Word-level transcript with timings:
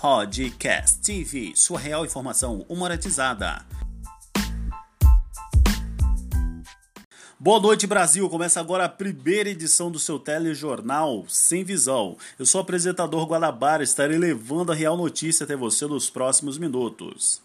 Podcast 0.00 1.00
TV, 1.00 1.54
sua 1.56 1.76
real 1.76 2.04
informação 2.04 2.64
humoratizada. 2.68 3.66
Boa 7.36 7.58
noite, 7.58 7.84
Brasil! 7.84 8.30
Começa 8.30 8.60
agora 8.60 8.84
a 8.84 8.88
primeira 8.88 9.50
edição 9.50 9.90
do 9.90 9.98
seu 9.98 10.16
telejornal 10.16 11.24
Sem 11.26 11.64
Visão. 11.64 12.16
Eu 12.38 12.46
sou 12.46 12.60
o 12.60 12.62
apresentador 12.62 13.26
Guanabara, 13.26 13.82
estarei 13.82 14.18
levando 14.18 14.70
a 14.70 14.74
real 14.74 14.96
notícia 14.96 15.42
até 15.42 15.56
você 15.56 15.84
nos 15.88 16.08
próximos 16.08 16.58
minutos. 16.58 17.42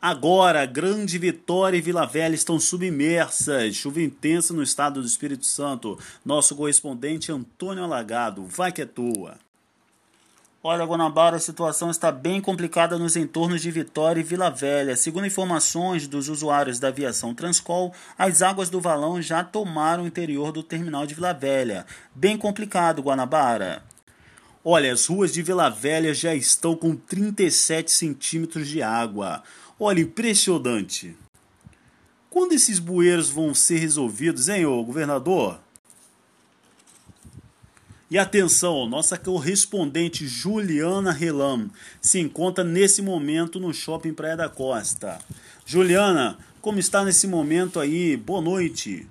Agora, 0.00 0.64
Grande 0.64 1.18
Vitória 1.18 1.76
e 1.76 1.82
Vila 1.82 2.06
Velha 2.06 2.34
estão 2.34 2.58
submersas. 2.58 3.74
Chuva 3.74 4.00
intensa 4.00 4.54
no 4.54 4.62
estado 4.62 5.02
do 5.02 5.06
Espírito 5.06 5.44
Santo. 5.44 5.98
Nosso 6.24 6.56
correspondente 6.56 7.30
Antônio 7.30 7.84
Alagado. 7.84 8.46
Vai 8.46 8.72
que 8.72 8.80
é 8.80 8.86
tua. 8.86 9.36
Olha, 10.62 10.84
Guanabara, 10.84 11.36
a 11.36 11.40
situação 11.40 11.90
está 11.90 12.12
bem 12.12 12.38
complicada 12.38 12.98
nos 12.98 13.16
entornos 13.16 13.62
de 13.62 13.70
Vitória 13.70 14.20
e 14.20 14.22
Vila 14.22 14.50
Velha. 14.50 14.94
Segundo 14.94 15.26
informações 15.26 16.06
dos 16.06 16.28
usuários 16.28 16.78
da 16.78 16.88
aviação 16.88 17.34
Transcol, 17.34 17.94
as 18.18 18.42
águas 18.42 18.68
do 18.68 18.78
valão 18.78 19.22
já 19.22 19.42
tomaram 19.42 20.04
o 20.04 20.06
interior 20.06 20.52
do 20.52 20.62
terminal 20.62 21.06
de 21.06 21.14
Vila 21.14 21.32
Velha. 21.32 21.86
Bem 22.14 22.36
complicado, 22.36 23.00
Guanabara. 23.00 23.82
Olha, 24.62 24.92
as 24.92 25.06
ruas 25.06 25.32
de 25.32 25.40
Vila 25.40 25.70
Velha 25.70 26.12
já 26.12 26.34
estão 26.34 26.76
com 26.76 26.94
37 26.94 27.90
centímetros 27.90 28.68
de 28.68 28.82
água. 28.82 29.42
Olha, 29.78 30.02
impressionante. 30.02 31.16
Quando 32.28 32.52
esses 32.52 32.78
bueiros 32.78 33.30
vão 33.30 33.54
ser 33.54 33.78
resolvidos, 33.78 34.50
hein, 34.50 34.66
ô 34.66 34.84
governador? 34.84 35.58
E 38.10 38.18
atenção, 38.18 38.88
nossa 38.88 39.16
correspondente 39.16 40.26
Juliana 40.26 41.12
Relam 41.12 41.70
se 42.00 42.18
encontra 42.18 42.64
nesse 42.64 43.00
momento 43.00 43.60
no 43.60 43.72
Shopping 43.72 44.12
Praia 44.12 44.36
da 44.36 44.48
Costa. 44.48 45.20
Juliana, 45.64 46.36
como 46.60 46.80
está 46.80 47.04
nesse 47.04 47.28
momento 47.28 47.78
aí? 47.78 48.16
Boa 48.16 48.40
noite. 48.40 49.06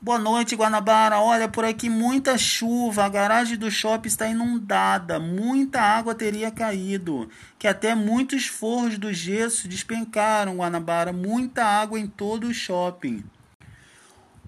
Boa 0.00 0.18
noite, 0.18 0.56
Guanabara. 0.56 1.20
Olha, 1.20 1.46
por 1.46 1.66
aqui 1.66 1.90
muita 1.90 2.38
chuva. 2.38 3.04
A 3.04 3.08
garagem 3.10 3.58
do 3.58 3.70
shopping 3.70 4.08
está 4.08 4.26
inundada. 4.26 5.20
Muita 5.20 5.78
água 5.78 6.14
teria 6.14 6.50
caído. 6.50 7.28
Que 7.58 7.68
até 7.68 7.94
muitos 7.94 8.46
forros 8.46 8.96
do 8.96 9.12
gesso 9.12 9.68
despencaram, 9.68 10.56
Guanabara. 10.56 11.12
Muita 11.12 11.64
água 11.64 12.00
em 12.00 12.06
todo 12.06 12.46
o 12.46 12.54
shopping. 12.54 13.22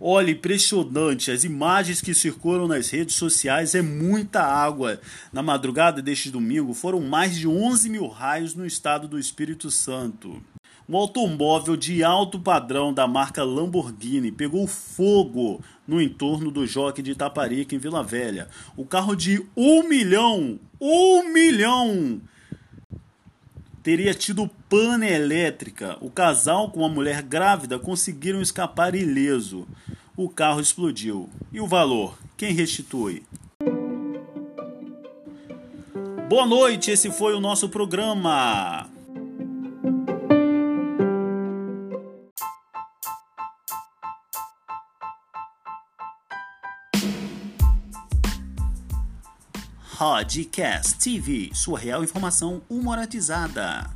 Olha, 0.01 0.31
impressionante. 0.31 1.31
As 1.31 1.43
imagens 1.43 2.03
que 2.03 2.13
circulam 2.13 2.69
nas 2.69 2.91
redes 2.91 3.15
sociais 3.15 3.75
é 3.75 3.81
muita 3.81 4.43
água. 4.43 5.01
Na 5.33 5.43
madrugada 5.43 6.03
deste 6.03 6.31
domingo 6.31 6.75
foram 6.75 7.01
mais 7.01 7.35
de 7.35 7.49
11 7.49 7.89
mil 7.89 8.07
raios 8.07 8.55
no 8.55 8.67
estado 8.67 9.09
do 9.09 9.19
Espírito 9.19 9.71
Santo. 9.71 10.43
Um 10.89 10.97
automóvel 10.97 11.77
de 11.77 12.05
alto 12.05 12.39
padrão 12.39 12.93
da 12.93 13.09
marca 13.09 13.43
Lamborghini 13.43 14.31
pegou 14.31 14.69
fogo 14.69 15.61
no 15.89 16.01
entorno 16.01 16.51
do 16.51 16.67
Jockey 16.67 17.03
de 17.03 17.13
Itaparica, 17.13 17.75
em 17.75 17.79
Vila 17.79 18.05
Velha. 18.05 18.49
O 18.77 18.85
carro 18.85 19.17
de 19.17 19.45
um 19.57 19.89
milhão, 19.89 20.61
um 20.81 21.33
milhão, 21.33 22.21
teria 23.87 24.13
tido 24.13 24.51
pane 24.69 25.07
elétrica. 25.07 25.97
O 26.01 26.11
casal 26.11 26.73
com 26.73 26.85
a 26.85 26.89
mulher 26.89 27.23
grávida 27.23 27.79
conseguiram 27.79 28.43
escapar 28.43 28.97
ileso. 28.97 29.65
O 30.17 30.29
carro 30.29 30.61
explodiu. 30.61 31.31
E 31.53 31.61
o 31.61 31.69
valor? 31.69 32.19
Quem 32.37 32.53
restitui? 32.53 33.23
Boa 36.29 36.45
noite, 36.45 36.91
esse 36.91 37.13
foi 37.13 37.33
o 37.37 37.41
nosso 37.41 37.69
programa. 37.69 38.89
Podcast 49.99 50.99
TV, 50.99 51.49
sua 51.55 51.79
real 51.79 52.05
informação 52.05 52.61
humoratizada. 52.69 53.89